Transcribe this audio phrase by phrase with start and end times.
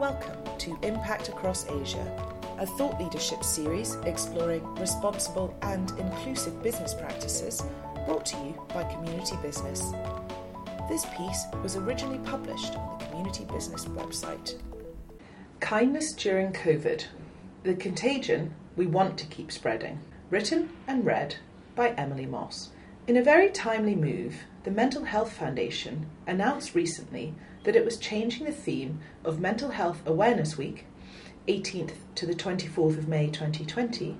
[0.00, 7.62] Welcome to Impact Across Asia, a thought leadership series exploring responsible and inclusive business practices
[8.06, 9.92] brought to you by Community Business.
[10.88, 14.54] This piece was originally published on the Community Business website.
[15.60, 17.04] Kindness during COVID
[17.64, 20.00] The contagion we want to keep spreading.
[20.30, 21.36] Written and read
[21.76, 22.70] by Emily Moss.
[23.06, 28.46] In a very timely move, the Mental Health Foundation announced recently that it was changing
[28.46, 30.86] the theme of Mental Health Awareness Week,
[31.46, 34.16] 18th to the 24th of May 2020,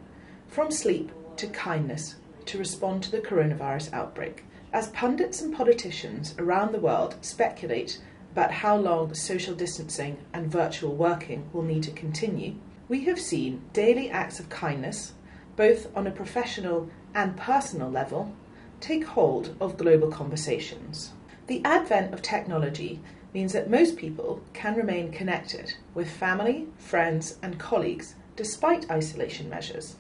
[0.49, 4.45] from sleep to kindness to respond to the coronavirus outbreak.
[4.73, 8.01] As pundits and politicians around the world speculate
[8.33, 12.55] about how long social distancing and virtual working will need to continue,
[12.89, 15.15] we have seen daily acts of kindness,
[15.57, 18.35] both on a professional and personal level,
[18.81, 21.13] take hold of global conversations.
[21.47, 23.01] The advent of technology
[23.33, 29.97] means that most people can remain connected with family, friends, and colleagues despite isolation measures.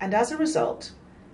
[0.00, 0.92] And as a result,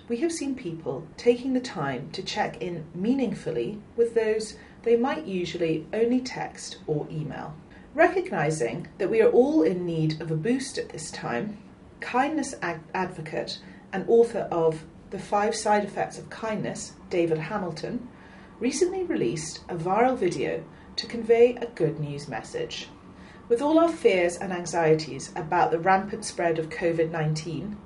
[0.09, 5.27] we have seen people taking the time to check in meaningfully with those they might
[5.27, 7.55] usually only text or email.
[7.95, 11.59] Recognizing that we are all in need of a boost at this time,
[12.01, 13.61] kindness ad- advocate
[13.93, 18.09] and author of The Five Side Effects of Kindness, David Hamilton,
[18.61, 20.63] recently released a viral video
[20.97, 22.89] to convey a good news message.
[23.49, 27.77] With all our fears and anxieties about the rampant spread of COVID 19,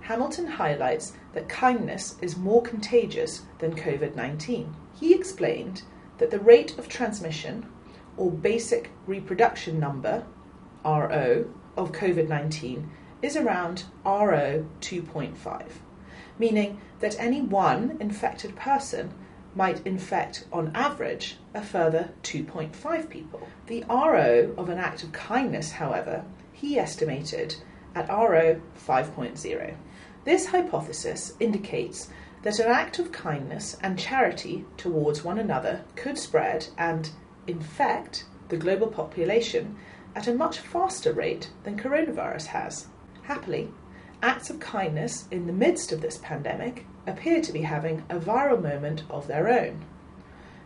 [0.00, 4.74] Hamilton highlights that kindness is more contagious than COVID 19.
[4.98, 5.82] He explained
[6.18, 7.66] that the rate of transmission,
[8.16, 10.24] or basic reproduction number,
[10.84, 12.90] RO, of COVID 19
[13.22, 15.62] is around RO 2.5,
[16.38, 19.12] meaning that any one infected person
[19.54, 23.48] might infect, on average, a further 2.5 people.
[23.66, 27.56] The RO of an act of kindness, however, he estimated
[27.94, 29.74] at RO 5.0.
[30.24, 32.08] This hypothesis indicates
[32.42, 37.10] that an act of kindness and charity towards one another could spread and
[37.46, 39.76] infect the global population
[40.14, 42.86] at a much faster rate than coronavirus has.
[43.22, 43.70] Happily,
[44.24, 48.60] acts of kindness in the midst of this pandemic appear to be having a viral
[48.60, 49.84] moment of their own.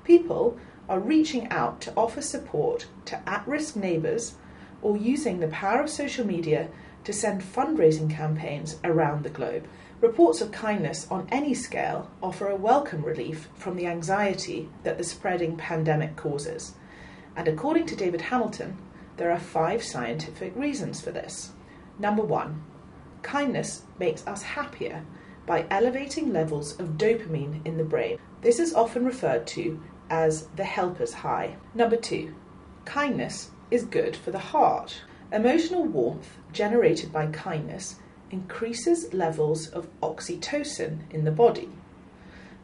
[0.04, 0.56] People
[0.88, 4.36] are reaching out to offer support to at risk neighbours
[4.80, 6.68] or using the power of social media
[7.02, 9.66] to send fundraising campaigns around the globe.
[10.00, 15.04] Reports of kindness on any scale offer a welcome relief from the anxiety that the
[15.04, 16.76] spreading pandemic causes.
[17.34, 18.78] And according to David Hamilton,
[19.16, 21.50] there are five scientific reasons for this.
[21.98, 22.62] Number one,
[23.22, 25.04] kindness makes us happier
[25.46, 28.18] by elevating levels of dopamine in the brain.
[28.42, 31.56] This is often referred to as the helper's high.
[31.74, 32.34] Number two,
[32.84, 35.02] kindness is good for the heart.
[35.32, 37.96] Emotional warmth generated by kindness
[38.30, 41.68] increases levels of oxytocin in the body.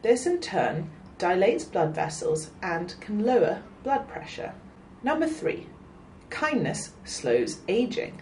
[0.01, 4.53] This in turn dilates blood vessels and can lower blood pressure.
[5.03, 5.67] Number three,
[6.29, 8.21] kindness slows aging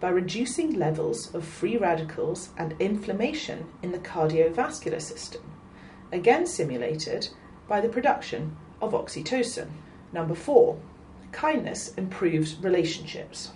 [0.00, 5.42] by reducing levels of free radicals and inflammation in the cardiovascular system,
[6.10, 7.28] again simulated
[7.68, 9.68] by the production of oxytocin.
[10.12, 10.78] Number four,
[11.32, 13.52] kindness improves relationships.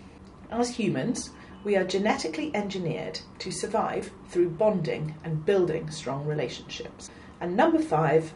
[0.51, 1.31] As humans,
[1.65, 7.11] we are genetically engineered to survive through bonding and building strong relationships.
[7.41, 8.35] And number five,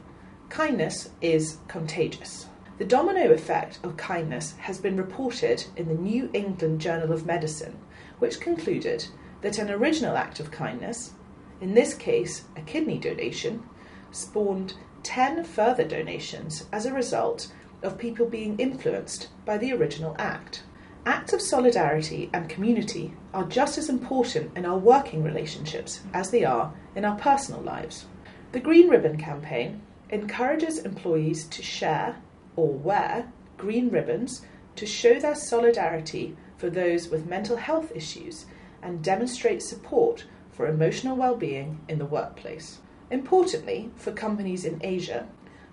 [0.49, 2.47] kindness is contagious.
[2.79, 7.77] The domino effect of kindness has been reported in the New England Journal of Medicine
[8.19, 9.07] which concluded
[9.41, 11.13] that an original act of kindness,
[11.61, 13.63] in this case a kidney donation,
[14.11, 17.53] spawned 10 further donations as a result
[17.83, 20.63] of people being influenced by the original act.
[21.07, 26.45] Acts of solidarity and community are just as important in our working relationships as they
[26.45, 28.07] are in our personal lives.
[28.53, 32.17] The Green Ribbon campaign encourages employees to share
[32.57, 34.43] or wear green ribbons
[34.77, 38.45] to show their solidarity for those with mental health issues
[38.83, 42.81] and demonstrate support for emotional well-being in the workplace.
[43.11, 45.27] Importantly, for companies in Asia,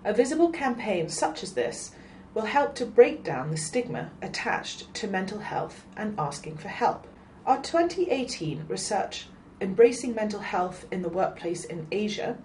[0.05, 1.91] a visible campaign such as this
[2.35, 7.07] will help to break down the stigma attached to mental health and asking for help.
[7.45, 9.27] Our 2018 research
[9.61, 12.38] Embracing Mental Health in the Workplace in Asia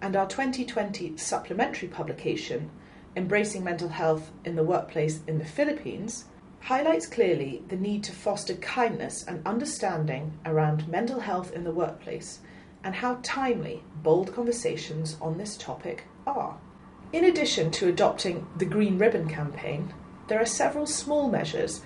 [0.00, 2.70] and our 2020 supplementary publication
[3.16, 6.26] Embracing Mental Health in the Workplace in the Philippines
[6.62, 12.38] highlights clearly the need to foster kindness and understanding around mental health in the workplace
[12.84, 16.56] and how timely bold conversations on this topic are.
[17.12, 19.92] In addition to adopting the Green Ribbon campaign,
[20.28, 21.82] there are several small measures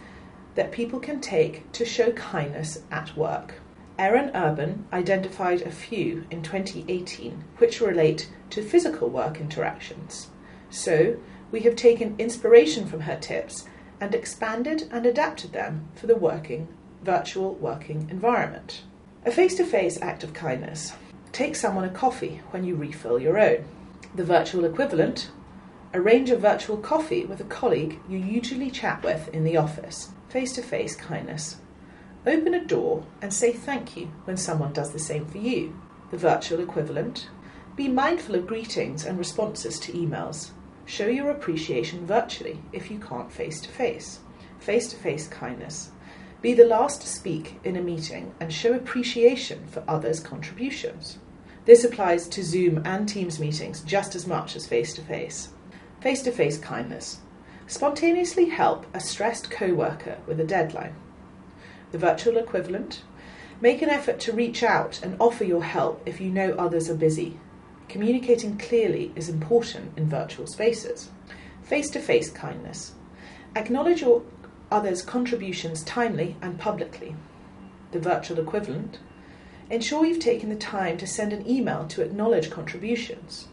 [0.56, 3.55] that people can take to show kindness at work.
[3.99, 10.28] Erin Urban identified a few in 2018 which relate to physical work interactions.
[10.69, 11.17] So,
[11.50, 13.64] we have taken inspiration from her tips
[14.00, 16.69] and expanded and adapted them for the working
[17.02, 18.82] virtual working environment.
[19.25, 20.93] A face-to-face act of kindness.
[21.32, 23.64] Take someone a coffee when you refill your own.
[24.14, 25.31] The virtual equivalent,
[25.94, 30.10] arrange a virtual coffee with a colleague you usually chat with in the office.
[30.28, 31.56] Face-to-face kindness.
[32.26, 35.81] Open a door and say thank you when someone does the same for you.
[36.10, 37.28] The virtual equivalent.
[37.76, 40.50] Be mindful of greetings and responses to emails.
[40.87, 44.21] Show your appreciation virtually if you can't face to face.
[44.61, 45.91] Face to face kindness.
[46.41, 51.19] Be the last to speak in a meeting and show appreciation for others' contributions.
[51.65, 55.49] This applies to Zoom and Teams meetings just as much as face to face.
[56.00, 57.19] Face to face kindness.
[57.67, 60.94] Spontaneously help a stressed co worker with a deadline
[61.93, 63.03] the virtual equivalent.
[63.61, 66.97] Make an effort to reach out and offer your help if you know others are
[66.97, 67.38] busy.
[67.88, 71.11] Communicating clearly is important in virtual spaces.
[71.62, 72.94] Face to face kindness.
[73.55, 74.23] Acknowledge your
[74.71, 77.15] others' contributions timely and publicly.
[77.93, 78.99] The virtual equivalent.
[79.71, 83.49] Ensure you've taken the time to send an email to acknowledge contributions.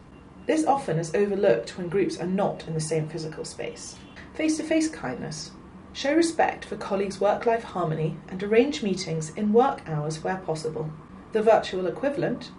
[0.46, 3.96] This often is overlooked when groups are not in the same physical space.
[4.34, 5.52] Face to face kindness.
[5.92, 10.90] Show respect for colleagues' work life harmony and arrange meetings in work hours where possible.
[11.32, 12.50] The virtual equivalent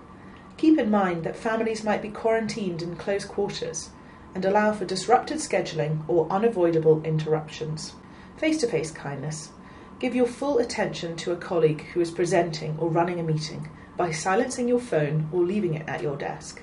[0.58, 3.90] keep in mind that families might be quarantined in close quarters
[4.34, 7.94] and allow for disrupted scheduling or unavoidable interruptions.
[8.38, 9.52] Face to face kindness.
[10.00, 14.12] Give your full attention to a colleague who is presenting or running a meeting by
[14.12, 16.62] silencing your phone or leaving it at your desk.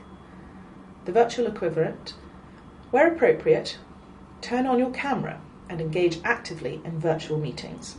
[1.06, 2.14] The virtual equivalent.
[2.90, 3.78] Where appropriate,
[4.42, 5.40] turn on your camera
[5.70, 7.96] and engage actively in virtual meetings.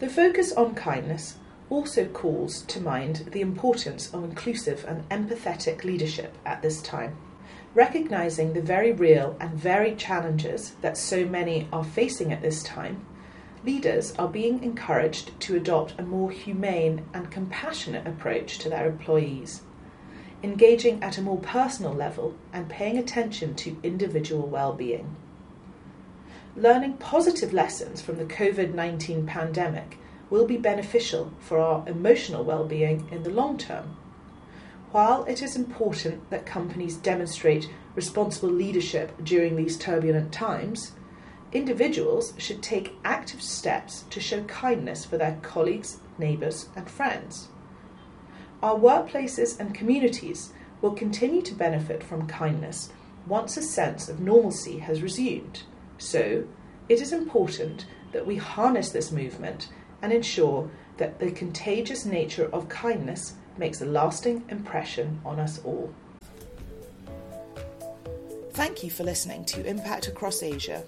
[0.00, 1.36] The focus on kindness
[1.70, 7.16] also calls to mind the importance of inclusive and empathetic leadership at this time.
[7.74, 13.06] Recognizing the very real and varied challenges that so many are facing at this time,
[13.64, 19.62] leaders are being encouraged to adopt a more humane and compassionate approach to their employees,
[20.42, 25.16] engaging at a more personal level and paying attention to individual well-being
[26.56, 29.98] learning positive lessons from the COVID 19 pandemic
[30.30, 33.96] will be beneficial for our emotional well-being in the long term.
[34.92, 40.92] While it is important that companies demonstrate responsible leadership during these turbulent times,
[41.52, 47.48] individuals should take active steps to show kindness for their colleagues, neighbours, and friends.
[48.62, 52.92] Our workplaces and communities will continue to benefit from kindness
[53.26, 55.62] once a sense of normalcy has resumed.
[55.98, 56.44] So,
[56.88, 59.68] it is important that we harness this movement
[60.02, 65.92] and ensure that the contagious nature of kindness makes a lasting impression on us all.
[68.52, 70.82] Thank you for listening to Impact Across Asia.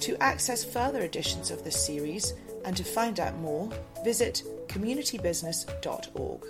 [0.00, 2.34] To access further editions of this series
[2.64, 3.70] and to find out more,
[4.04, 6.46] visit communitybusiness.org.